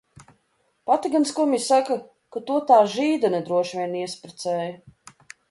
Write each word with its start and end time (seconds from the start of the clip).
Pati 0.89 1.11
gan 1.15 1.27
skumji 1.31 1.59
saka, 1.65 1.97
ka 2.35 2.39
to 2.47 2.57
tā 2.73 2.79
žīdene 2.95 3.43
droši 3.51 3.79
vien 3.83 3.95
iespricēja. 4.01 4.75